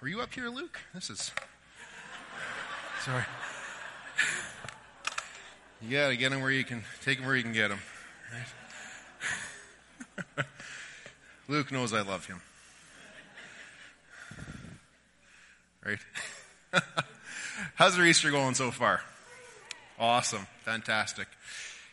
[0.00, 0.78] Are you up here, Luke?
[0.94, 1.32] This is.
[3.04, 3.24] Sorry.
[5.82, 7.78] You gotta get him where you can take him where you can get him.
[10.36, 10.46] Right?
[11.48, 12.40] Luke knows I love him.
[15.84, 15.98] Right?
[17.74, 19.00] How's your Easter going so far?
[19.98, 20.46] Awesome.
[20.64, 21.26] Fantastic.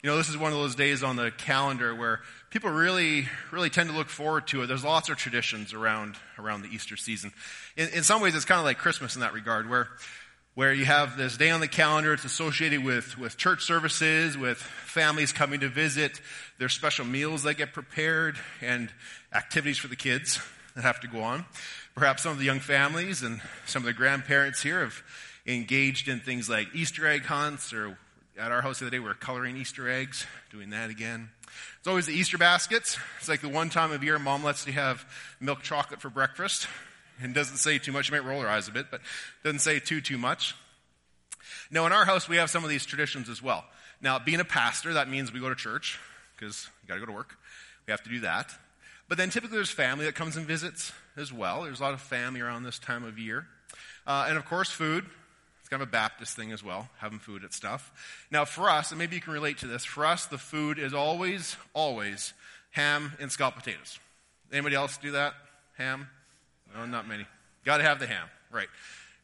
[0.03, 2.21] You know, this is one of those days on the calendar where
[2.51, 4.67] people really, really tend to look forward to it.
[4.67, 7.31] There's lots of traditions around, around the Easter season.
[7.75, 9.89] In, in some ways, it's kind of like Christmas in that regard, where,
[10.53, 12.13] where you have this day on the calendar.
[12.13, 16.21] It's associated with, with church services, with families coming to visit.
[16.59, 18.91] There's special meals that get prepared and
[19.33, 20.39] activities for the kids
[20.75, 21.45] that have to go on.
[21.95, 25.01] Perhaps some of the young families and some of the grandparents here have
[25.47, 27.97] engaged in things like Easter egg hunts or
[28.37, 31.29] at our house the other day we were coloring Easter eggs, doing that again.
[31.79, 32.97] It's always the Easter baskets.
[33.19, 35.05] It's like the one time of year mom lets you have
[35.39, 36.67] milk chocolate for breakfast
[37.21, 38.09] and doesn't say too much.
[38.09, 39.01] You might roll her eyes a bit, but
[39.43, 40.53] doesn't say too, too much.
[41.71, 43.63] Now in our house we have some of these traditions as well.
[44.01, 45.97] Now being a pastor, that means we go to church
[46.37, 47.37] because you gotta go to work.
[47.87, 48.51] We have to do that.
[49.07, 51.63] But then typically there's family that comes and visits as well.
[51.63, 53.47] There's a lot of family around this time of year.
[54.05, 55.05] Uh, and of course food.
[55.65, 57.91] It's kind of a Baptist thing as well, having food at stuff.
[58.29, 60.93] Now, for us, and maybe you can relate to this, for us, the food is
[60.93, 62.35] always, always
[62.69, 63.97] ham and scalloped potatoes.
[64.53, 65.33] Anybody else do that?
[65.79, 66.07] Ham?
[66.75, 67.25] No, not many.
[67.63, 68.27] Got to have the ham.
[68.51, 68.67] Right,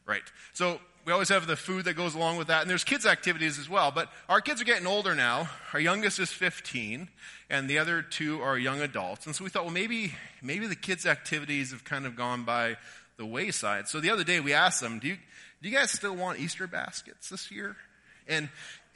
[0.04, 0.24] right.
[0.52, 3.60] So we always have the food that goes along with that, and there's kids' activities
[3.60, 3.92] as well.
[3.92, 5.48] But our kids are getting older now.
[5.72, 7.08] Our youngest is 15,
[7.50, 9.26] and the other two are young adults.
[9.26, 10.12] And so we thought, well, maybe
[10.42, 12.78] maybe the kids' activities have kind of gone by
[13.16, 13.86] the wayside.
[13.86, 15.18] So the other day we asked them, do you
[15.62, 17.76] do you guys still want Easter baskets this year?
[18.26, 18.48] And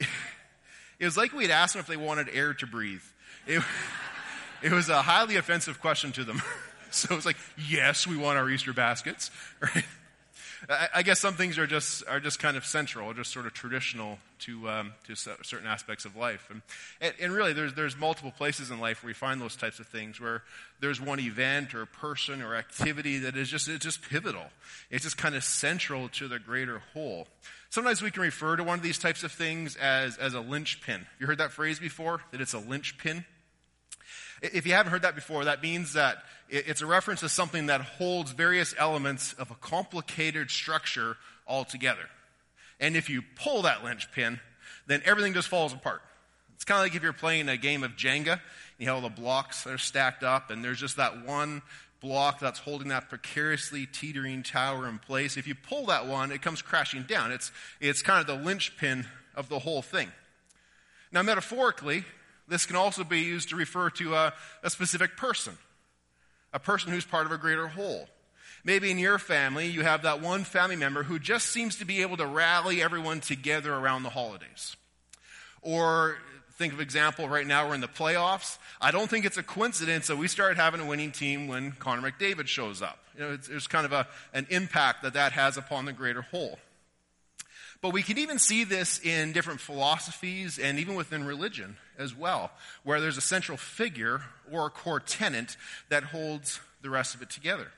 [0.99, 3.03] it was like we'd asked them if they wanted air to breathe.
[3.47, 3.63] It,
[4.61, 6.41] it was a highly offensive question to them.
[6.91, 7.37] so it was like,
[7.69, 9.85] yes, we want our Easter baskets, right?
[10.69, 14.17] I guess some things are just are just kind of central, just sort of traditional
[14.39, 18.79] to um, to certain aspects of life, and, and really there's there's multiple places in
[18.79, 20.43] life where we find those types of things where
[20.79, 24.45] there's one event or person or activity that is just it's just pivotal.
[24.89, 27.27] It's just kind of central to the greater whole.
[27.69, 31.05] Sometimes we can refer to one of these types of things as as a linchpin.
[31.19, 32.21] You heard that phrase before?
[32.31, 33.25] That it's a linchpin.
[34.41, 36.17] If you haven't heard that before, that means that
[36.49, 41.17] it's a reference to something that holds various elements of a complicated structure
[41.47, 42.09] all together.
[42.79, 44.39] And if you pull that linchpin,
[44.85, 46.01] then everything just falls apart.
[46.55, 48.39] It's kind of like if you're playing a game of Jenga,
[48.77, 51.61] you have all the blocks that are stacked up, and there's just that one
[51.99, 55.37] block that's holding that precariously teetering tower in place.
[55.37, 57.31] If you pull that one, it comes crashing down.
[57.31, 59.05] It's, it's kind of the linchpin
[59.35, 60.11] of the whole thing.
[61.11, 62.03] Now, metaphorically,
[62.47, 65.57] this can also be used to refer to a, a specific person,
[66.53, 68.07] a person who's part of a greater whole.
[68.63, 72.01] Maybe in your family, you have that one family member who just seems to be
[72.01, 74.75] able to rally everyone together around the holidays.
[75.61, 76.17] Or
[76.57, 78.57] think of example right now we're in the playoffs.
[78.81, 82.11] I don't think it's a coincidence that we started having a winning team when Connor
[82.11, 82.99] McDavid shows up.
[83.15, 86.21] You know, it's, it's kind of a, an impact that that has upon the greater
[86.21, 86.59] whole.
[87.87, 92.51] But we can even see this in different philosophies and even within religion as well,
[92.83, 95.55] where there's a central figure or a core tenant
[95.87, 97.71] that holds the rest of it together.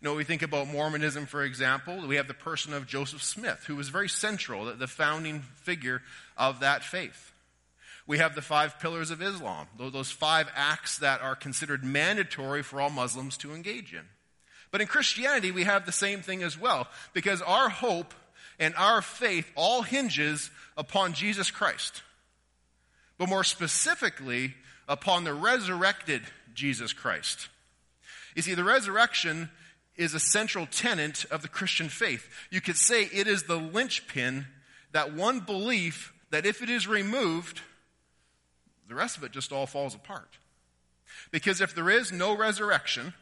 [0.00, 3.64] You know, we think about Mormonism, for example, we have the person of Joseph Smith,
[3.66, 6.00] who was very central, the founding figure
[6.38, 7.30] of that faith.
[8.06, 12.80] We have the five pillars of Islam, those five acts that are considered mandatory for
[12.80, 14.06] all Muslims to engage in.
[14.70, 18.14] But in Christianity, we have the same thing as well, because our hope
[18.58, 22.02] and our faith all hinges upon Jesus Christ.
[23.18, 24.54] But more specifically,
[24.88, 26.22] upon the resurrected
[26.54, 27.48] Jesus Christ.
[28.34, 29.50] You see, the resurrection
[29.96, 32.28] is a central tenet of the Christian faith.
[32.50, 34.46] You could say it is the linchpin,
[34.92, 37.60] that one belief that if it is removed,
[38.88, 40.38] the rest of it just all falls apart.
[41.30, 43.14] Because if there is no resurrection,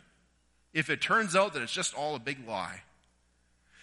[0.73, 2.83] if it turns out that it's just all a big lie,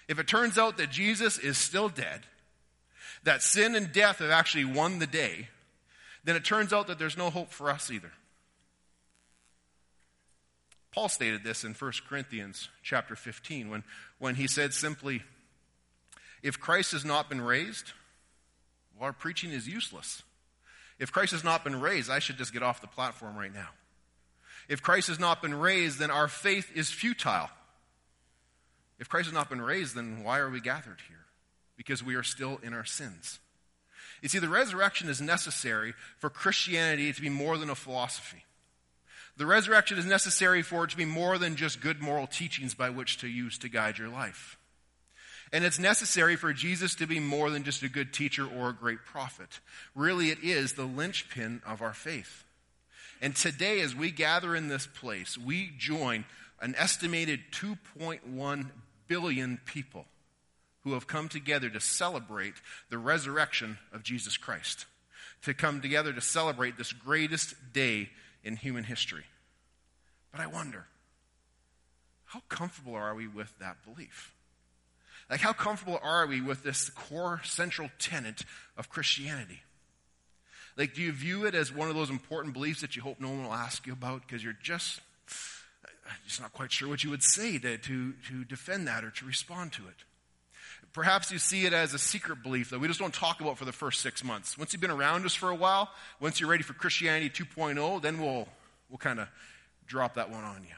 [0.09, 2.21] if it turns out that Jesus is still dead,
[3.23, 5.47] that sin and death have actually won the day,
[6.23, 8.11] then it turns out that there's no hope for us either.
[10.91, 13.83] Paul stated this in 1 Corinthians chapter 15 when,
[14.17, 15.21] when he said simply,
[16.41, 17.93] If Christ has not been raised,
[18.97, 20.23] well, our preaching is useless.
[20.97, 23.69] If Christ has not been raised, I should just get off the platform right now.
[24.67, 27.49] If Christ has not been raised, then our faith is futile.
[28.99, 31.25] If Christ has not been raised, then why are we gathered here?
[31.77, 33.39] Because we are still in our sins.
[34.21, 38.43] You see, the resurrection is necessary for Christianity to be more than a philosophy.
[39.37, 42.89] The resurrection is necessary for it to be more than just good moral teachings by
[42.89, 44.57] which to use to guide your life.
[45.53, 48.73] And it's necessary for Jesus to be more than just a good teacher or a
[48.73, 49.61] great prophet.
[49.95, 52.43] Really, it is the linchpin of our faith.
[53.21, 56.25] And today, as we gather in this place, we join
[56.61, 58.69] an estimated 2.1
[59.09, 60.05] billion people
[60.83, 62.53] who have come together to celebrate
[62.89, 64.85] the resurrection of Jesus Christ,
[65.43, 68.09] to come together to celebrate this greatest day
[68.45, 69.25] in human history.
[70.31, 70.85] But I wonder,
[72.25, 74.33] how comfortable are we with that belief?
[75.29, 78.43] Like, how comfortable are we with this core central tenet
[78.77, 79.61] of Christianity?
[80.77, 83.29] Like, do you view it as one of those important beliefs that you hope no
[83.29, 85.01] one will ask you about because you're just,
[86.25, 89.25] just not quite sure what you would say to, to, to defend that or to
[89.25, 90.03] respond to it?
[90.93, 93.65] Perhaps you see it as a secret belief that we just don't talk about for
[93.65, 94.57] the first six months.
[94.57, 95.89] Once you've been around us for a while,
[96.19, 98.47] once you're ready for Christianity 2.0, then we'll,
[98.89, 99.27] we'll kind of
[99.85, 100.75] drop that one on you.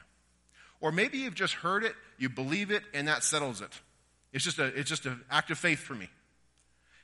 [0.80, 3.70] Or maybe you've just heard it, you believe it, and that settles it.
[4.32, 6.08] It's just, a, it's just an act of faith for me.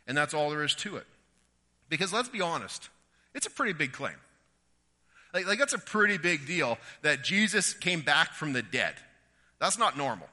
[0.06, 1.06] And that's all there is to it.
[1.88, 2.88] Because let's be honest,
[3.34, 4.16] it's a pretty big claim.
[5.32, 8.94] Like, like that's a pretty big deal that Jesus came back from the dead.
[9.60, 10.28] That's not normal.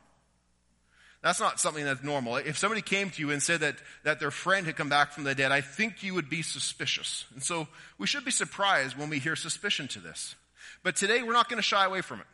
[1.21, 2.35] That's not something that's normal.
[2.35, 5.23] If somebody came to you and said that, that their friend had come back from
[5.23, 7.25] the dead, I think you would be suspicious.
[7.33, 10.35] And so we should be surprised when we hear suspicion to this.
[10.83, 12.27] But today we're not going to shy away from it.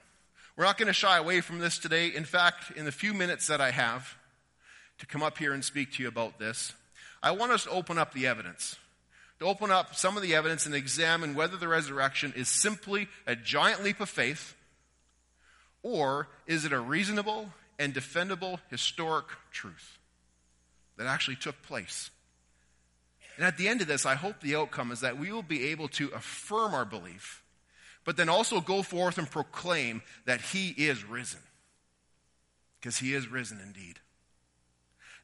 [0.58, 2.08] We're not going to shy away from this today.
[2.08, 4.18] In fact, in the few minutes that I have,
[5.02, 6.74] to come up here and speak to you about this,
[7.24, 8.78] I want us to open up the evidence.
[9.42, 13.36] To open up some of the evidence and examine whether the resurrection is simply a
[13.36, 14.54] giant leap of faith
[15.82, 17.50] or is it a reasonable
[17.80, 19.98] and defendable historic truth
[20.98, 22.12] that actually took place.
[23.36, 25.70] And at the end of this, I hope the outcome is that we will be
[25.70, 27.42] able to affirm our belief,
[28.06, 31.40] but then also go forth and proclaim that He is risen.
[32.80, 34.00] Because He is risen indeed.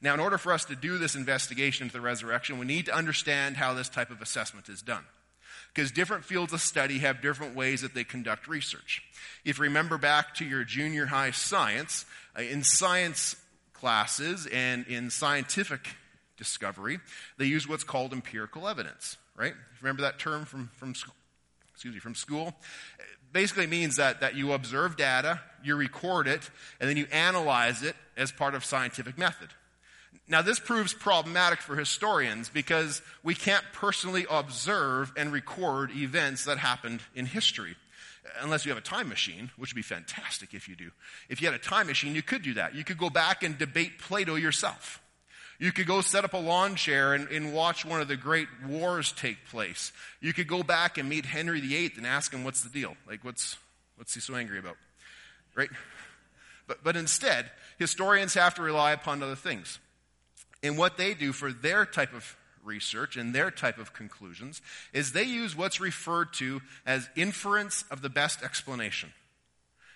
[0.02, 2.96] Now, in order for us to do this investigation into the resurrection, we need to
[2.96, 5.04] understand how this type of assessment is done.
[5.74, 9.04] Because different fields of study have different ways that they conduct research.
[9.44, 12.06] If you remember back to your junior high science,
[12.38, 13.36] uh, in science
[13.74, 15.88] classes and in scientific
[16.38, 17.00] discovery,
[17.38, 19.54] they use what's called empirical evidence, right?
[19.82, 20.94] Remember that term from, from,
[21.74, 22.56] excuse me, from school?
[23.32, 26.50] basically means that, that you observe data, you record it,
[26.80, 29.50] and then you analyze it as part of scientific method.
[30.28, 36.58] Now, this proves problematic for historians because we can't personally observe and record events that
[36.58, 37.76] happened in history.
[38.42, 40.92] Unless you have a time machine, which would be fantastic if you do.
[41.30, 42.76] If you had a time machine, you could do that.
[42.76, 45.02] You could go back and debate Plato yourself.
[45.60, 48.48] You could go set up a lawn chair and, and, watch one of the great
[48.68, 49.92] wars take place.
[50.22, 52.96] You could go back and meet Henry VIII and ask him, what's the deal?
[53.08, 53.58] Like, what's,
[53.96, 54.76] what's he so angry about?
[55.56, 55.70] Right?
[56.68, 57.50] But, but instead,
[57.80, 59.80] historians have to rely upon other things.
[60.64, 64.62] And what they do for their type of research and their type of conclusions
[64.94, 69.14] is they use what's referred to as inference of the best explanation.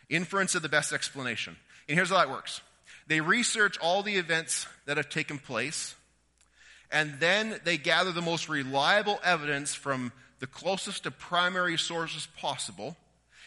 [0.10, 1.56] Inference of the best explanation.
[1.88, 2.62] And here's how that works
[3.08, 5.96] they research all the events that have taken place,
[6.92, 12.96] and then they gather the most reliable evidence from the closest to primary sources possible.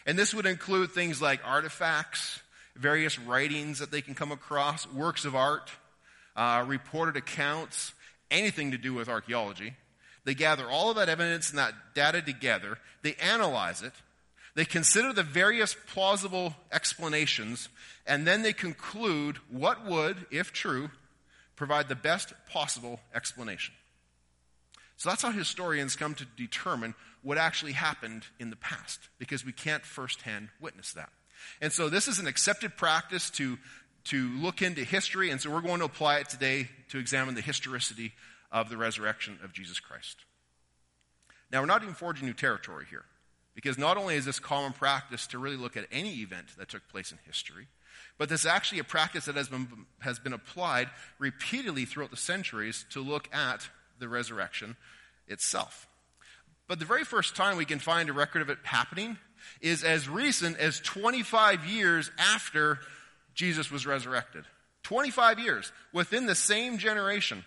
[0.07, 2.41] And this would include things like artifacts,
[2.77, 5.71] various writings that they can come across, works of art
[6.37, 7.93] uh, reported accounts,
[8.31, 9.75] anything to do with archaeology.
[10.25, 12.79] They gather all of that evidence and that data together.
[13.03, 13.93] They analyze it.
[14.55, 17.69] They consider the various plausible explanations,
[18.07, 20.91] and then they conclude what would, if true,
[21.57, 23.75] provide the best possible explanation.
[24.97, 29.53] So that's how historians come to determine what actually happened in the past, because we
[29.53, 31.11] can't firsthand witness that.
[31.61, 33.59] And so this is an accepted practice to
[34.05, 37.41] to look into history, and so we're going to apply it today to examine the
[37.41, 38.13] historicity
[38.53, 40.19] of the resurrection of Jesus Christ.
[41.51, 43.05] Now, we're not even forging new territory here,
[43.55, 46.87] because not only is this common practice to really look at any event that took
[46.89, 47.67] place in history,
[48.19, 52.17] but this is actually a practice that has been, has been applied repeatedly throughout the
[52.17, 53.69] centuries to look at
[53.99, 54.77] the resurrection
[55.27, 55.89] itself.
[56.69, 59.19] But the very first time we can find a record of it happening
[59.61, 62.79] is as recent as 25 years after
[63.35, 64.45] Jesus was resurrected.
[64.85, 67.45] 25 years within the same generation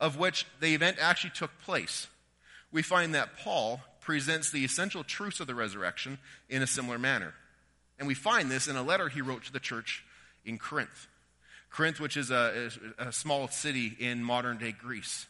[0.00, 2.08] of which the event actually took place.
[2.72, 7.34] We find that Paul presents the essential truths of the resurrection in a similar manner.
[7.98, 10.04] And we find this in a letter he wrote to the church
[10.44, 11.06] in Corinth.
[11.70, 15.26] Corinth, which is a, a small city in modern day Greece.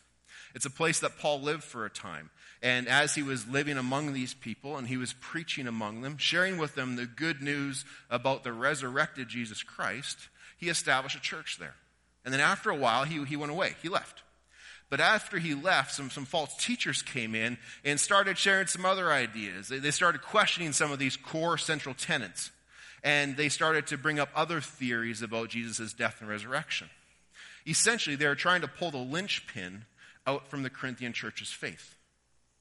[0.54, 2.30] It's a place that Paul lived for a time.
[2.62, 6.58] And as he was living among these people and he was preaching among them, sharing
[6.58, 10.16] with them the good news about the resurrected Jesus Christ,
[10.58, 11.74] he established a church there.
[12.24, 13.74] And then after a while, he, he went away.
[13.82, 14.22] He left.
[14.90, 19.10] But after he left, some, some false teachers came in and started sharing some other
[19.10, 19.66] ideas.
[19.66, 22.52] They, they started questioning some of these core central tenets.
[23.02, 26.88] And they started to bring up other theories about Jesus' death and resurrection.
[27.66, 29.84] Essentially, they were trying to pull the linchpin
[30.26, 31.96] out from the Corinthian church's faith.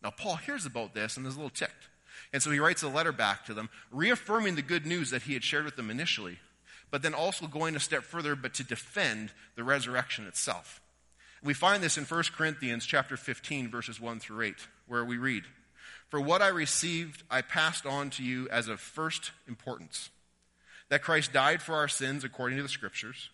[0.04, 1.90] Now, Paul hears about this and is a little ticked.
[2.34, 5.34] And so he writes a letter back to them, reaffirming the good news that he
[5.34, 6.40] had shared with them initially,
[6.90, 10.82] but then also going a step further, but to defend the resurrection itself.
[11.44, 15.46] We find this in 1 Corinthians chapter 15 verses 1 through 8 where we read,
[16.10, 20.10] "For what I received I passed on to you as of first importance,
[20.90, 23.30] that Christ died for our sins according to the scriptures,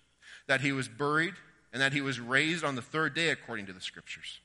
[0.46, 1.36] that he was buried
[1.74, 4.40] and that he was raised on the third day according to the scriptures,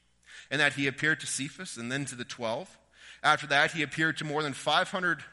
[0.51, 2.79] and that he appeared to Cephas and then to the 12.
[3.23, 5.25] After that he appeared to more than 500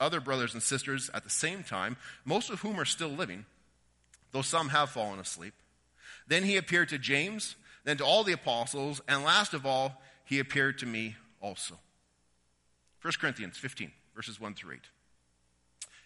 [0.00, 3.46] other brothers and sisters at the same time, most of whom are still living,
[4.32, 5.54] though some have fallen asleep."
[6.26, 10.38] Then he appeared to James, then to all the apostles, and last of all, he
[10.38, 11.78] appeared to me also.
[13.00, 14.80] 1 Corinthians 15, verses 1 through 8.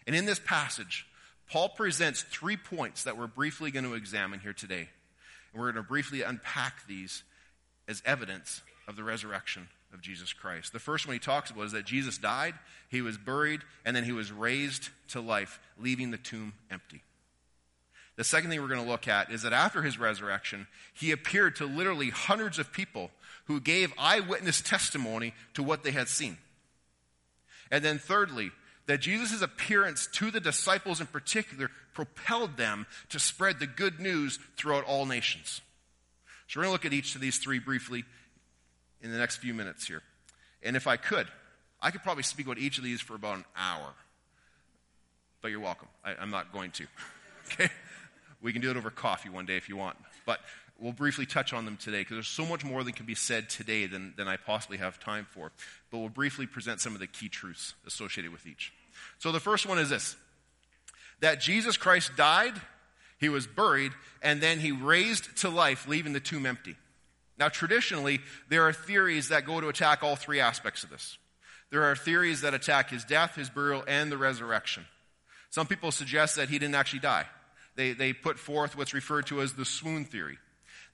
[0.06, 1.06] And in this passage,
[1.49, 4.88] Paul presents three points that we're briefly going to examine here today.
[5.52, 7.25] And we're going to briefly unpack these
[7.88, 10.72] as evidence of the resurrection of Jesus Christ.
[10.72, 12.54] The first one he talks about is that Jesus died,
[12.88, 17.02] he was buried, and then he was raised to life, leaving the tomb empty.
[18.16, 21.56] The second thing we're going to look at is that after his resurrection, he appeared
[21.56, 23.10] to literally hundreds of people
[23.46, 26.36] who gave eyewitness testimony to what they had seen.
[27.70, 28.50] And then thirdly,
[28.86, 34.38] that Jesus' appearance to the disciples in particular propelled them to spread the good news
[34.56, 35.62] throughout all nations.
[36.52, 38.04] So we're going to look at each of these three briefly
[39.00, 40.02] in the next few minutes here.
[40.62, 41.26] And if I could,
[41.80, 43.94] I could probably speak about each of these for about an hour.
[45.40, 45.88] But you're welcome.
[46.04, 46.87] I, am not going to.
[47.52, 47.73] okay?
[48.42, 49.97] We can do it over coffee one day if you want.
[50.26, 50.40] But
[50.78, 53.49] we'll briefly touch on them today because there's so much more that can be said
[53.49, 55.52] today than, than I possibly have time for.
[55.90, 58.75] But we'll briefly present some of the key truths associated with each.
[59.21, 60.16] So the first one is this
[61.21, 62.61] that Jesus Christ died,
[63.22, 66.76] he was buried, and then he raised to life, leaving the tomb empty.
[67.38, 71.16] Now, traditionally, there are theories that go to attack all three aspects of this.
[71.70, 74.84] There are theories that attack his death, his burial, and the resurrection.
[75.48, 77.26] Some people suggest that he didn't actually die
[77.74, 80.38] they, they put forth what's referred to as the swoon theory.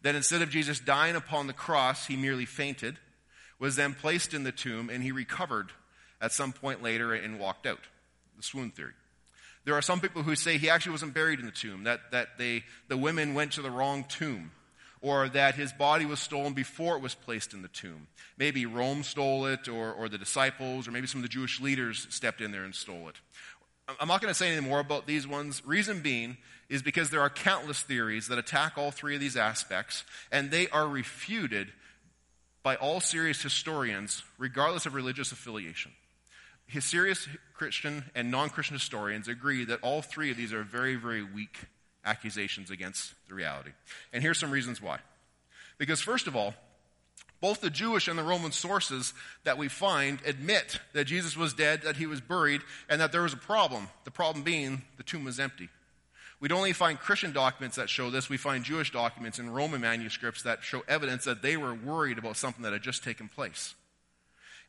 [0.03, 2.99] That instead of Jesus dying upon the cross, he merely fainted,
[3.59, 5.73] was then placed in the tomb, and he recovered
[6.21, 7.81] at some point later and walked out.
[8.37, 8.93] The swoon theory.
[9.65, 12.39] There are some people who say he actually wasn't buried in the tomb, that, that
[12.39, 14.53] they, the women went to the wrong tomb,
[15.01, 18.09] or that his body was stolen before it was placed in the tomb.
[18.37, 22.07] Maybe Rome stole it, or, or the disciples, or maybe some of the Jewish leaders
[22.11, 23.17] stepped in there and stole it.
[24.01, 25.63] I'm not going to say any more about these ones.
[25.65, 26.37] Reason being
[26.69, 30.69] is because there are countless theories that attack all three of these aspects, and they
[30.69, 31.69] are refuted
[32.63, 35.93] by all serious historians, regardless of religious affiliation.
[36.69, 40.95] His serious Christian and non Christian historians agree that all three of these are very,
[40.95, 41.59] very weak
[42.05, 43.71] accusations against the reality.
[44.13, 44.99] And here's some reasons why.
[45.79, 46.55] Because, first of all,
[47.41, 51.83] both the Jewish and the Roman sources that we find admit that Jesus was dead,
[51.83, 53.89] that he was buried, and that there was a problem.
[54.05, 55.69] The problem being the tomb was empty.
[56.41, 59.81] We don't only find Christian documents that show this, we find Jewish documents and Roman
[59.81, 63.75] manuscripts that show evidence that they were worried about something that had just taken place.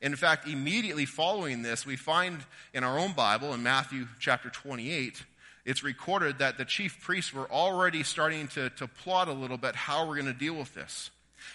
[0.02, 2.40] In fact, immediately following this, we find
[2.74, 5.24] in our own Bible, in Matthew chapter 28,
[5.66, 9.76] it's recorded that the chief priests were already starting to, to plot a little bit
[9.76, 11.12] how we're going to deal with this.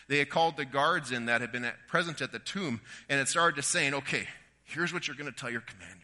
[0.08, 3.18] They had called the guards in that had been at, present at the tomb, and
[3.20, 4.28] it started to saying, okay,
[4.64, 5.94] here's what you're going to tell your commander.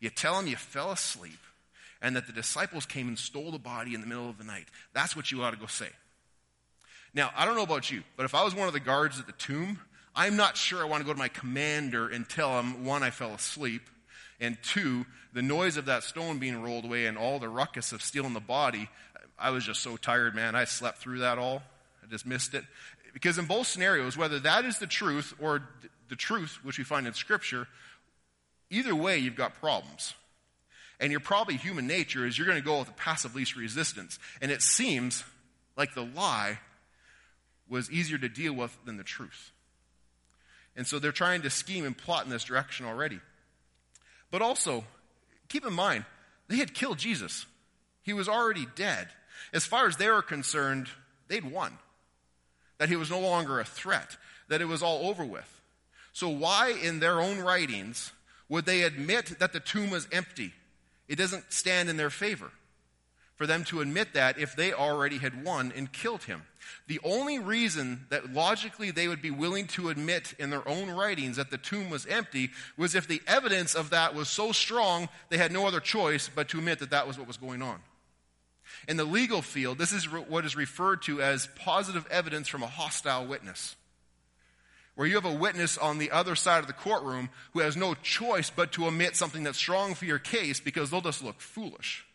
[0.00, 1.38] You tell him you fell asleep
[2.02, 4.66] and that the disciples came and stole the body in the middle of the night.
[4.92, 5.88] That's what you ought to go say.
[7.14, 9.26] Now, I don't know about you, but if I was one of the guards at
[9.26, 9.78] the tomb,
[10.16, 13.10] I'm not sure I want to go to my commander and tell him, one, I
[13.10, 13.82] fell asleep,
[14.40, 15.04] and two,
[15.34, 18.40] the noise of that stone being rolled away and all the ruckus of stealing the
[18.40, 18.88] body,
[19.38, 20.54] I was just so tired, man.
[20.54, 21.62] I slept through that all.
[22.02, 22.64] I just missed it.
[23.12, 25.62] Because in both scenarios, whether that is the truth or
[26.08, 27.68] the truth, which we find in Scripture,
[28.70, 30.14] either way, you've got problems.
[30.98, 34.18] And your probably human nature is you're going to go with the passive least resistance.
[34.40, 35.24] And it seems
[35.76, 36.58] like the lie
[37.68, 39.52] was easier to deal with than the truth.
[40.76, 43.20] And so they're trying to scheme and plot in this direction already.
[44.30, 44.84] But also,
[45.48, 46.04] keep in mind,
[46.48, 47.46] they had killed Jesus.
[48.02, 49.08] He was already dead.
[49.52, 50.88] As far as they were concerned,
[51.28, 51.78] they'd won.
[52.78, 54.16] that he was no longer a threat,
[54.48, 55.50] that it was all over with.
[56.12, 58.12] So, why in their own writings
[58.48, 60.52] would they admit that the tomb was empty?
[61.08, 62.50] It doesn't stand in their favor
[63.36, 66.42] for them to admit that if they already had won and killed him.
[66.88, 71.36] The only reason that logically they would be willing to admit in their own writings
[71.36, 75.36] that the tomb was empty was if the evidence of that was so strong they
[75.36, 77.80] had no other choice but to admit that that was what was going on.
[78.88, 82.66] In the legal field, this is what is referred to as positive evidence from a
[82.66, 83.76] hostile witness.
[84.94, 87.94] Where you have a witness on the other side of the courtroom who has no
[87.94, 92.05] choice but to omit something that's strong for your case because they'll just look foolish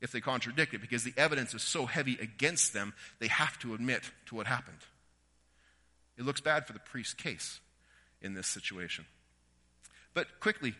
[0.00, 3.74] if they contradict it because the evidence is so heavy against them, they have to
[3.74, 4.78] admit to what happened.
[6.16, 7.60] It looks bad for the priest's case
[8.20, 9.06] in this situation.
[10.14, 10.74] But quickly,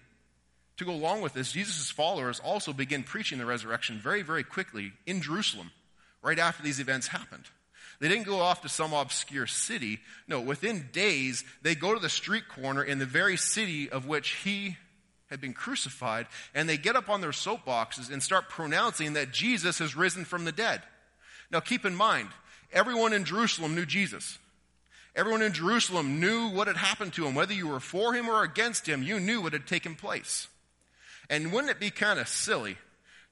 [0.76, 4.92] to go along with this, Jesus' followers also begin preaching the resurrection very, very quickly
[5.06, 5.70] in Jerusalem,
[6.22, 7.44] right after these events happened.
[8.00, 10.00] They didn't go off to some obscure city.
[10.26, 14.30] No, within days, they go to the street corner in the very city of which
[14.42, 14.78] he
[15.30, 19.78] had been crucified, and they get up on their soapboxes and start pronouncing that Jesus
[19.78, 20.82] has risen from the dead.
[21.50, 22.28] Now keep in mind,
[22.72, 24.38] everyone in Jerusalem knew Jesus.
[25.16, 27.34] Everyone in Jerusalem knew what had happened to him.
[27.34, 30.48] Whether you were for him or against him, you knew what had taken place.
[31.28, 32.76] And wouldn't it be kind of silly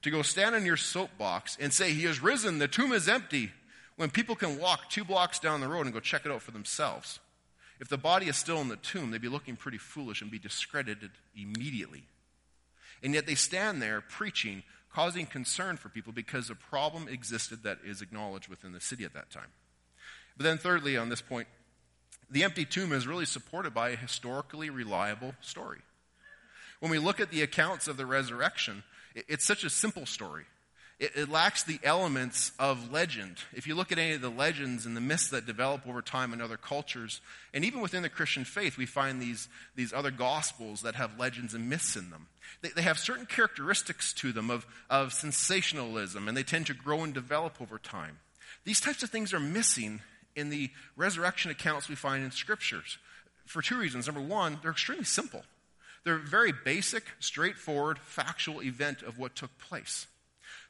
[0.02, 3.52] to go stand on your soapbox and say, He has risen, the tomb is empty,
[3.96, 6.52] when people can walk two blocks down the road and go check it out for
[6.52, 7.18] themselves?
[7.80, 10.38] If the body is still in the tomb, they'd be looking pretty foolish and be
[10.38, 12.04] discredited immediately.
[13.02, 17.78] And yet they stand there preaching, causing concern for people because a problem existed that
[17.84, 19.52] is acknowledged within the city at that time.
[20.36, 21.46] But then, thirdly, on this point,
[22.30, 25.80] the empty tomb is really supported by a historically reliable story.
[26.80, 28.82] When we look at the accounts of the resurrection,
[29.14, 30.44] it's such a simple story.
[30.98, 33.36] It, it, lacks the elements of legend.
[33.52, 36.32] If you look at any of the legends and the myths that develop over time
[36.32, 37.20] in other cultures,
[37.54, 41.54] and even within the Christian faith, we find these, these other gospels that have legends
[41.54, 42.26] and myths in them.
[42.62, 47.04] They, they have certain characteristics to them of, of sensationalism, and they tend to grow
[47.04, 48.18] and develop over time.
[48.64, 50.00] These types of things are missing
[50.34, 52.98] in the resurrection accounts we find in scriptures
[53.46, 54.06] for two reasons.
[54.06, 55.44] Number one, they're extremely simple.
[56.02, 60.08] They're a very basic, straightforward, factual event of what took place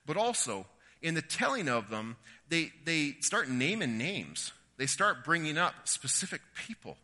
[0.08, 0.66] but also
[1.02, 2.16] in the telling of them,
[2.48, 4.52] they, they start naming names.
[4.78, 6.96] They start bringing up specific people.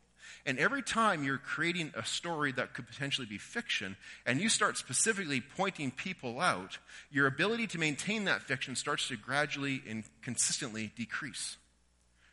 [0.46, 4.78] And every time you're creating a story that could potentially be fiction, and you start
[4.78, 6.78] specifically pointing people out,
[7.10, 11.56] your ability to maintain that fiction starts to gradually and consistently decrease.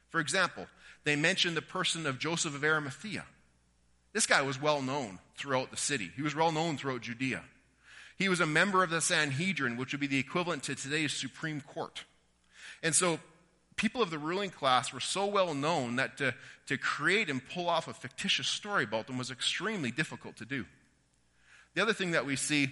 [0.09, 0.67] For example,
[1.03, 3.25] they mention the person of Joseph of Arimathea.
[4.13, 7.43] This guy was well known throughout the city, he was well known throughout Judea.
[8.21, 11.59] He was a member of the Sanhedrin, which would be the equivalent to today's Supreme
[11.59, 12.03] Court.
[12.83, 13.19] And so
[13.77, 16.35] people of the ruling class were so well known that to,
[16.67, 20.67] to create and pull off a fictitious story about them was extremely difficult to do.
[21.73, 22.69] The other thing that we see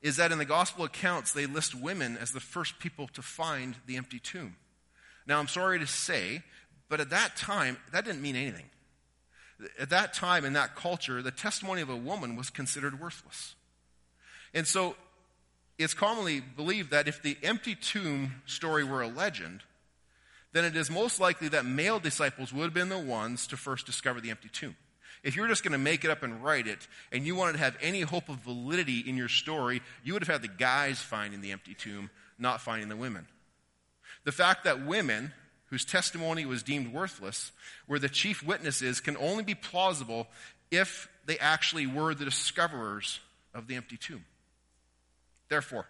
[0.00, 3.76] is that in the gospel accounts, they list women as the first people to find
[3.84, 4.56] the empty tomb.
[5.26, 6.42] Now, I'm sorry to say,
[6.88, 8.70] but at that time, that didn't mean anything.
[9.78, 13.54] At that time, in that culture, the testimony of a woman was considered worthless.
[14.58, 14.96] And so
[15.78, 19.62] it's commonly believed that if the empty tomb story were a legend,
[20.52, 23.86] then it is most likely that male disciples would have been the ones to first
[23.86, 24.74] discover the empty tomb.
[25.22, 27.52] If you were just going to make it up and write it, and you wanted
[27.52, 30.98] to have any hope of validity in your story, you would have had the guys
[30.98, 33.28] finding the empty tomb, not finding the women.
[34.24, 35.34] The fact that women,
[35.66, 37.52] whose testimony was deemed worthless,
[37.86, 40.26] were the chief witnesses can only be plausible
[40.72, 43.20] if they actually were the discoverers
[43.54, 44.24] of the empty tomb.
[45.48, 45.86] Therefore,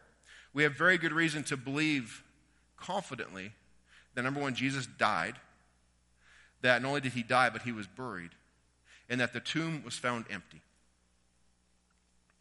[0.52, 2.22] we have very good reason to believe
[2.76, 3.52] confidently
[4.14, 5.34] that number one, Jesus died,
[6.62, 8.30] that not only did he die, but he was buried,
[9.08, 10.60] and that the tomb was found empty.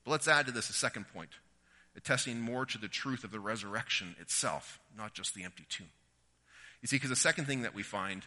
[0.03, 1.31] But let's add to this a second point,
[1.95, 5.89] attesting more to the truth of the resurrection itself, not just the empty tomb.
[6.81, 8.23] You see, because the second thing that we find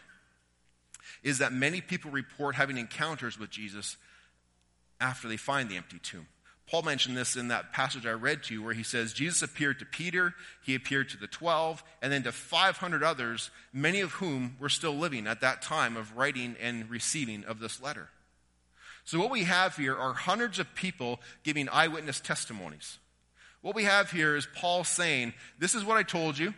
[1.23, 3.97] is that many people report having encounters with Jesus
[4.99, 6.27] after they find the empty tomb.
[6.71, 9.79] Paul mentioned this in that passage I read to you where he says, Jesus appeared
[9.79, 14.55] to Peter, he appeared to the 12, and then to 500 others, many of whom
[14.57, 18.07] were still living at that time of writing and receiving of this letter.
[19.03, 22.99] So, what we have here are hundreds of people giving eyewitness testimonies.
[23.61, 26.53] What we have here is Paul saying, This is what I told you.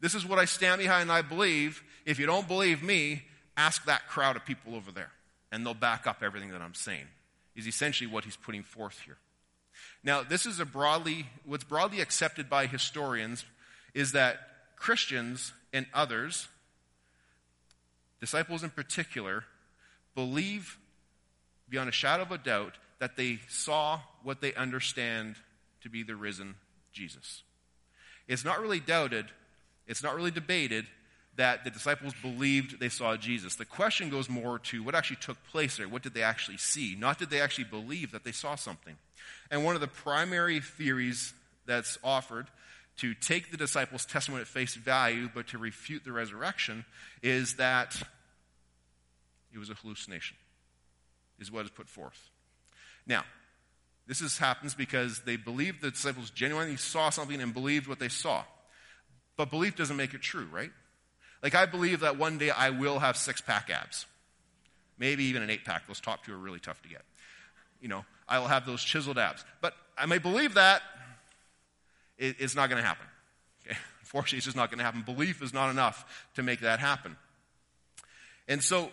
[0.00, 1.84] This is what I stand behind and I believe.
[2.04, 3.22] If you don't believe me,
[3.56, 5.12] ask that crowd of people over there,
[5.52, 7.06] and they'll back up everything that I'm saying,
[7.54, 9.18] is essentially what he's putting forth here.
[10.04, 13.44] Now, this is a broadly, what's broadly accepted by historians
[13.94, 14.40] is that
[14.76, 16.48] Christians and others
[18.20, 19.44] disciples in particular,
[20.14, 20.78] believe
[21.68, 25.36] beyond a shadow of a doubt that they saw what they understand
[25.82, 26.56] to be the risen
[26.92, 27.42] Jesus.
[28.26, 29.26] It's not really doubted,
[29.86, 30.86] it's not really debated
[31.38, 33.54] that the disciples believed they saw Jesus.
[33.54, 35.88] The question goes more to what actually took place there.
[35.88, 36.96] What did they actually see?
[36.98, 38.96] Not did they actually believe that they saw something.
[39.48, 41.32] And one of the primary theories
[41.64, 42.48] that's offered
[42.98, 46.84] to take the disciples' testimony at face value, but to refute the resurrection,
[47.22, 48.02] is that
[49.54, 50.36] it was a hallucination,
[51.38, 52.30] is what is put forth.
[53.06, 53.22] Now,
[54.08, 58.08] this is, happens because they believed the disciples genuinely saw something and believed what they
[58.08, 58.42] saw.
[59.36, 60.72] But belief doesn't make it true, right?
[61.42, 64.06] Like, I believe that one day I will have six pack abs.
[64.98, 65.86] Maybe even an eight pack.
[65.86, 67.02] Those top two are really tough to get.
[67.80, 69.44] You know, I will have those chiseled abs.
[69.60, 70.82] But I may believe that.
[72.18, 73.06] it's not going to happen.
[73.66, 73.76] Okay?
[74.00, 75.02] Unfortunately, it's just not going to happen.
[75.02, 77.16] Belief is not enough to make that happen.
[78.48, 78.90] And so,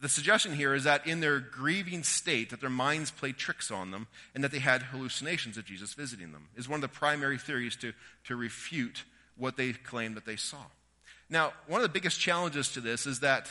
[0.00, 3.90] the suggestion here is that in their grieving state, that their minds played tricks on
[3.90, 7.38] them, and that they had hallucinations of Jesus visiting them, is one of the primary
[7.38, 9.04] theories to, to refute
[9.36, 10.64] what they claim that they saw.
[11.28, 13.48] Now, one of the biggest challenges to this is that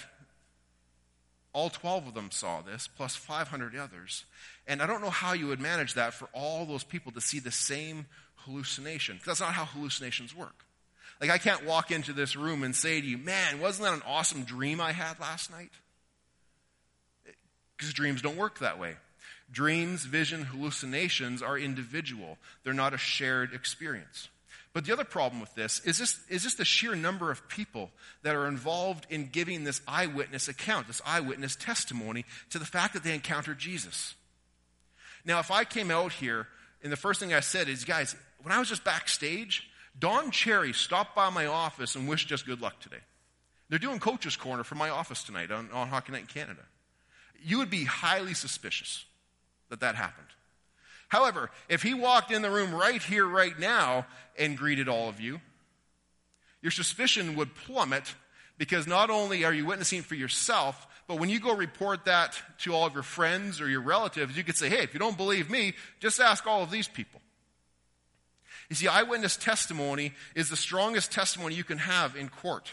[1.53, 4.25] all 12 of them saw this, plus 500 others.
[4.67, 7.39] And I don't know how you would manage that for all those people to see
[7.39, 10.65] the same hallucination, because that's not how hallucinations work.
[11.21, 14.03] Like, I can't walk into this room and say to you, man, wasn't that an
[14.05, 15.71] awesome dream I had last night?
[17.77, 18.95] Because dreams don't work that way.
[19.51, 24.27] Dreams, vision, hallucinations are individual, they're not a shared experience.
[24.75, 27.91] But the other problem with this is just, is just the sheer number of people
[28.23, 33.01] that are involved in giving this eyewitness account, this eyewitness testimony to the fact that
[33.01, 34.15] they encountered Jesus.
[35.23, 36.49] Now, if I came out here
[36.83, 39.65] and the first thing I said is, guys, when I was just backstage,
[39.97, 42.99] Don Cherry stopped by my office and wished us good luck today.
[43.69, 46.63] They're doing Coach's Corner for my office tonight on, on Hockey Night in Canada.
[47.41, 49.05] You would be highly suspicious
[49.69, 50.27] that that happened.
[51.07, 54.05] However, if he walked in the room right here, right now,
[54.37, 55.39] and greeted all of you,
[56.61, 58.15] your suspicion would plummet
[58.57, 62.73] because not only are you witnessing for yourself, but when you go report that to
[62.73, 65.49] all of your friends or your relatives, you could say, hey, if you don't believe
[65.49, 67.21] me, just ask all of these people.
[68.69, 72.71] You see, eyewitness testimony is the strongest testimony you can have in court.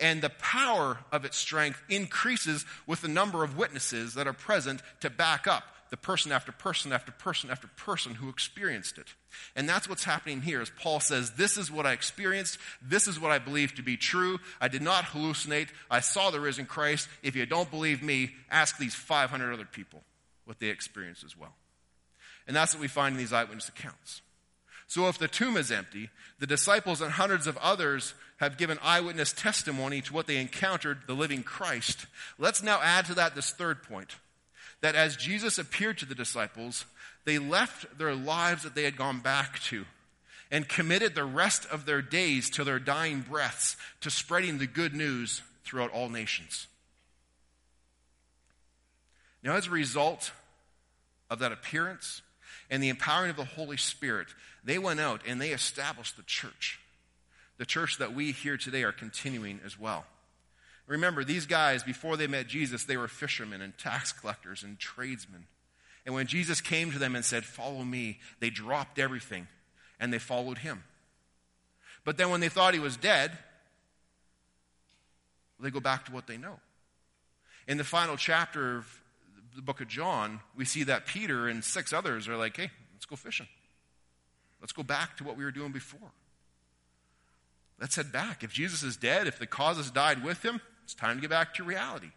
[0.00, 4.82] And the power of its strength increases with the number of witnesses that are present
[5.00, 5.62] to back up
[5.92, 9.08] the person after person after person after person who experienced it.
[9.54, 12.56] And that's what's happening here as Paul says, this is what I experienced.
[12.80, 14.38] This is what I believe to be true.
[14.58, 15.68] I did not hallucinate.
[15.90, 17.10] I saw the risen Christ.
[17.22, 20.02] If you don't believe me, ask these 500 other people
[20.46, 21.52] what they experienced as well.
[22.46, 24.22] And that's what we find in these eyewitness accounts.
[24.86, 29.34] So if the tomb is empty, the disciples and hundreds of others have given eyewitness
[29.34, 32.06] testimony to what they encountered, the living Christ.
[32.38, 34.16] Let's now add to that this third point
[34.82, 36.84] that as Jesus appeared to the disciples,
[37.24, 39.86] they left their lives that they had gone back to
[40.50, 44.94] and committed the rest of their days to their dying breaths to spreading the good
[44.94, 46.66] news throughout all nations.
[49.42, 50.32] Now, as a result
[51.30, 52.20] of that appearance
[52.70, 54.28] and the empowering of the Holy Spirit,
[54.62, 56.78] they went out and they established the church.
[57.58, 60.04] The church that we here today are continuing as well.
[60.92, 65.46] Remember, these guys, before they met Jesus, they were fishermen and tax collectors and tradesmen.
[66.04, 69.46] And when Jesus came to them and said, Follow me, they dropped everything
[69.98, 70.84] and they followed him.
[72.04, 73.32] But then when they thought he was dead,
[75.58, 76.60] they go back to what they know.
[77.66, 79.00] In the final chapter of
[79.56, 83.06] the book of John, we see that Peter and six others are like, Hey, let's
[83.06, 83.48] go fishing.
[84.60, 86.12] Let's go back to what we were doing before.
[87.80, 88.44] Let's head back.
[88.44, 91.30] If Jesus is dead, if the cause has died with him, it's time to get
[91.30, 92.10] back to reality.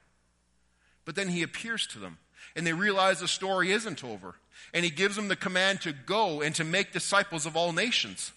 [1.05, 2.17] But then he appears to them,
[2.55, 4.35] and they realize the story isn't over.
[4.73, 8.31] And he gives them the command to go and to make disciples of all nations.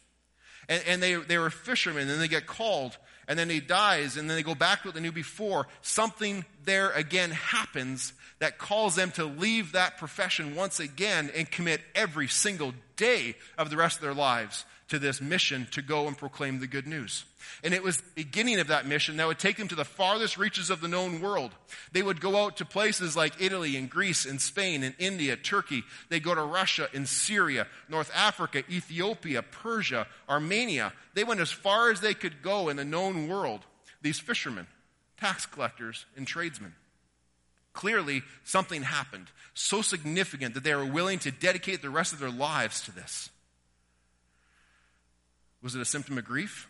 [0.69, 4.29] And, and they, they were fishermen, and they get called, and then he dies, and
[4.29, 5.67] then they go back to what they knew before.
[5.81, 11.81] Something there again happens that calls them to leave that profession once again and commit
[11.95, 16.17] every single day of the rest of their lives to this mission to go and
[16.17, 17.25] proclaim the good news.
[17.63, 20.39] And it was the beginning of that mission that would take them to the farthest
[20.39, 21.53] reaches of the known world.
[21.93, 25.85] They would go out to places like Italy and Greece and Spain and India, Turkey.
[26.09, 30.93] They'd go to Russia and Syria, North Africa, Ethiopia, Persia, Armenia.
[31.15, 33.61] They went as far as they could go in the known world.
[34.01, 34.67] These fishermen,
[35.21, 36.75] tax collectors, and tradesmen.
[37.75, 42.31] Clearly, something happened so significant that they were willing to dedicate the rest of their
[42.31, 43.31] lives to this.
[45.63, 46.69] Was it a symptom of grief?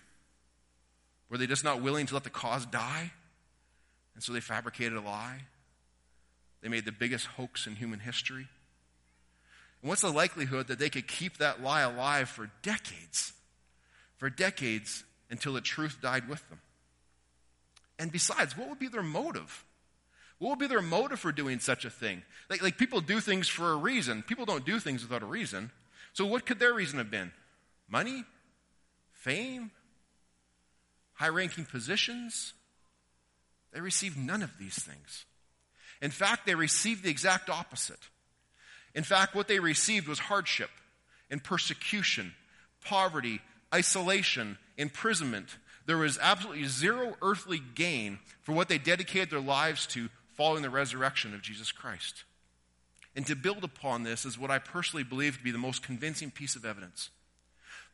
[1.31, 3.13] Were they just not willing to let the cause die?
[4.15, 5.43] And so they fabricated a lie.
[6.63, 8.49] They made the biggest hoax in human history.
[9.83, 13.33] And what's the likelihood that they could keep that lie alive for decades?
[14.17, 16.61] For decades until the truth died with them.
[17.99, 19.65] And besides, what would be their motive?
[20.39, 22.23] What would be their motive for doing such a thing?
[22.49, 24.23] Like, like people do things for a reason.
[24.23, 25.71] People don't do things without a reason.
[26.13, 27.33] So, what could their reason have been?
[27.89, 28.25] Money?
[29.19, 29.71] Fame?
[31.15, 32.55] High ranking positions?
[33.73, 35.27] They received none of these things.
[36.01, 37.99] In fact, they received the exact opposite.
[38.95, 40.71] In fact, what they received was hardship
[41.31, 42.33] and persecution,
[42.85, 43.41] poverty,
[43.75, 45.59] isolation, imprisonment.
[45.87, 50.71] There was absolutely zero earthly gain for what they dedicated their lives to following the
[50.71, 52.23] resurrection of Jesus Christ.
[53.17, 56.31] And to build upon this is what I personally believe to be the most convincing
[56.31, 57.11] piece of evidence.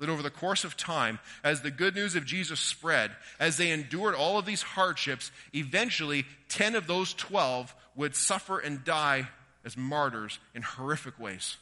[0.05, 3.71] That over the course of time, as the good news of Jesus spread, as they
[3.71, 9.31] endured all of these hardships, eventually 10 of those 12 would suffer and die
[9.64, 11.57] as martyrs in horrific ways,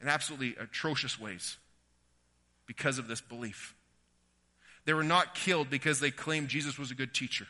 [0.00, 1.58] in absolutely atrocious ways,
[2.66, 3.72] because of this belief.
[4.84, 7.46] They were not killed because they claimed Jesus was a good teacher.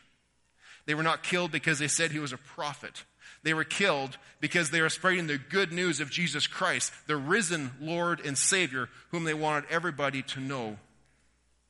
[0.85, 3.05] They were not killed because they said he was a prophet.
[3.43, 7.73] They were killed because they were spreading the good news of Jesus Christ, the risen
[7.81, 10.79] Lord and Savior, whom they wanted everybody to know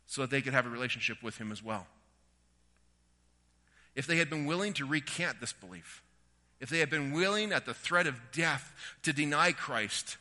[0.07, 1.87] so that they could have a relationship with him as well.
[3.95, 6.03] If they had been willing to recant this belief,
[6.61, 10.17] if they had been willing at the threat of death to deny Christ,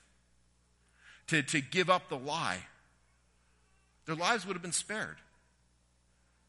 [1.28, 2.60] to, to give up the lie,
[4.06, 5.17] their lives would have been spared.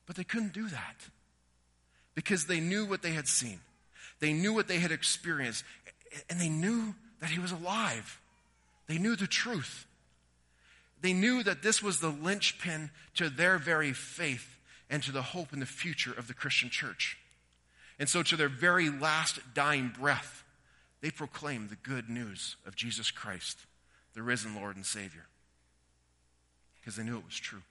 [0.07, 0.96] But they couldn't do that
[2.14, 3.61] because they knew what they had seen.
[4.21, 5.65] They knew what they had experienced,
[6.29, 8.21] and they knew that he was alive.
[8.87, 9.87] They knew the truth.
[11.01, 14.57] They knew that this was the linchpin to their very faith
[14.91, 17.19] and to the hope in the future of the Christian church.
[17.99, 20.45] And so, to their very last dying breath,
[21.01, 23.59] they proclaimed the good news of Jesus Christ,
[24.15, 25.27] the risen Lord and Savior,
[26.81, 27.63] because they knew it was true.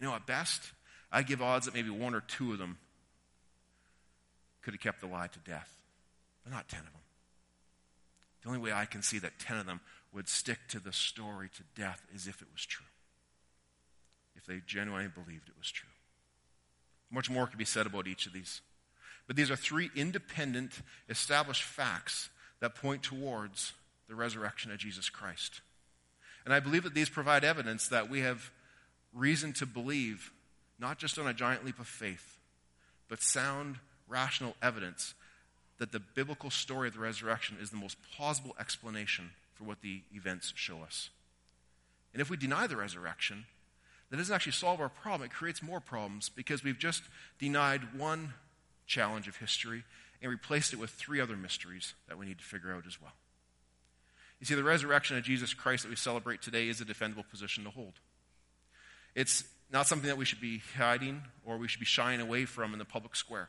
[0.00, 0.62] You know, at best,
[1.10, 2.78] I give odds that maybe one or two of them
[4.68, 5.78] could have kept the lie to death,
[6.44, 7.00] but not 10 of them.
[8.42, 9.80] The only way I can see that 10 of them
[10.12, 12.84] would stick to the story to death is if it was true.
[14.36, 15.88] If they genuinely believed it was true.
[17.10, 18.60] Much more could be said about each of these.
[19.26, 22.28] But these are three independent, established facts
[22.60, 23.72] that point towards
[24.06, 25.62] the resurrection of Jesus Christ.
[26.44, 28.50] And I believe that these provide evidence that we have
[29.14, 30.30] reason to believe,
[30.78, 32.36] not just on a giant leap of faith,
[33.08, 35.14] but sound, rational evidence
[35.78, 40.02] that the biblical story of the resurrection is the most plausible explanation for what the
[40.12, 41.10] events show us.
[42.12, 43.44] And if we deny the resurrection,
[44.10, 45.28] that doesn't actually solve our problem.
[45.30, 47.02] It creates more problems because we've just
[47.38, 48.34] denied one
[48.86, 49.84] challenge of history
[50.22, 53.12] and replaced it with three other mysteries that we need to figure out as well.
[54.40, 57.64] You see, the resurrection of Jesus Christ that we celebrate today is a defendable position
[57.64, 57.94] to hold.
[59.14, 62.72] It's not something that we should be hiding or we should be shying away from
[62.72, 63.48] in the public square.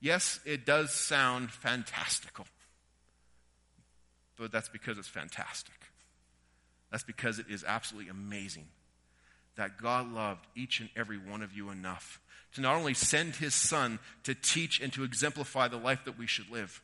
[0.00, 2.46] Yes, it does sound fantastical,
[4.36, 5.74] but that's because it's fantastic.
[6.90, 8.66] That's because it is absolutely amazing
[9.56, 12.20] that God loved each and every one of you enough
[12.54, 16.26] to not only send his son to teach and to exemplify the life that we
[16.26, 16.82] should live,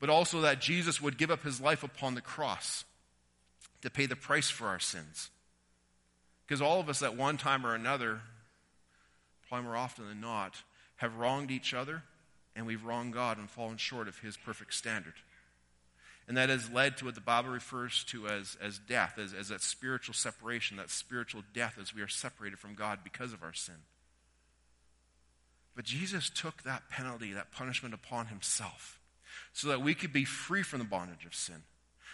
[0.00, 2.84] but also that Jesus would give up his life upon the cross
[3.82, 5.30] to pay the price for our sins.
[6.46, 8.20] Because all of us at one time or another,
[9.48, 10.62] probably more often than not,
[10.96, 12.02] have wronged each other
[12.58, 15.14] and we've wronged God and fallen short of his perfect standard.
[16.26, 19.48] And that has led to what the Bible refers to as, as death, as, as
[19.48, 23.54] that spiritual separation, that spiritual death as we are separated from God because of our
[23.54, 23.76] sin.
[25.76, 28.98] But Jesus took that penalty, that punishment upon himself,
[29.52, 31.62] so that we could be free from the bondage of sin.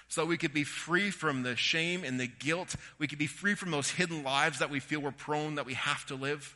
[0.09, 2.77] So that we could be free from the shame and the guilt.
[2.99, 5.75] We could be free from those hidden lives that we feel we're prone, that we
[5.75, 6.55] have to live.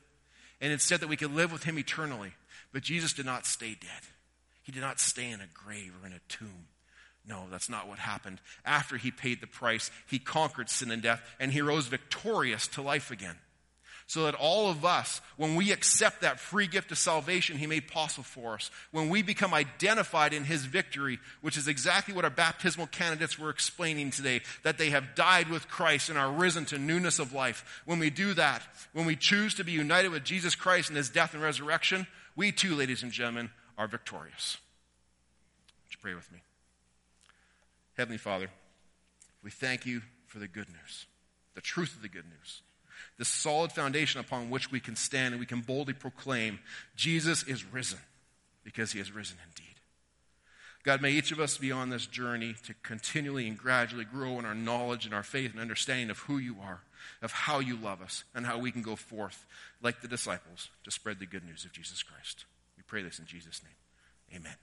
[0.60, 2.34] And instead, that we could live with him eternally.
[2.72, 4.02] But Jesus did not stay dead,
[4.62, 6.66] he did not stay in a grave or in a tomb.
[7.26, 8.40] No, that's not what happened.
[8.64, 12.82] After he paid the price, he conquered sin and death, and he rose victorious to
[12.82, 13.36] life again
[14.08, 17.88] so that all of us, when we accept that free gift of salvation He made
[17.88, 22.30] possible for us, when we become identified in His victory, which is exactly what our
[22.30, 26.78] baptismal candidates were explaining today, that they have died with Christ and are risen to
[26.78, 27.82] newness of life.
[27.84, 28.62] When we do that,
[28.94, 32.06] when we choose to be united with Jesus Christ in His death and resurrection,
[32.38, 34.58] we too, ladies and gentlemen, are victorious.
[35.84, 36.38] Would you pray with me?
[37.96, 38.48] Heavenly Father,
[39.42, 41.06] we thank you for the good news,
[41.54, 42.62] the truth of the good news
[43.16, 46.58] the solid foundation upon which we can stand and we can boldly proclaim
[46.96, 47.98] Jesus is risen
[48.64, 49.74] because he is risen indeed.
[50.84, 54.44] God, may each of us be on this journey to continually and gradually grow in
[54.44, 56.80] our knowledge and our faith and understanding of who you are,
[57.20, 59.44] of how you love us, and how we can go forth
[59.82, 62.44] like the disciples to spread the good news of Jesus Christ.
[62.76, 64.40] We pray this in Jesus' name.
[64.40, 64.56] Amen.